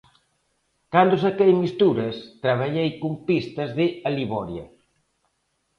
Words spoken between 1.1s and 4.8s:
saquei Misturas traballei con pistas de Aliboria.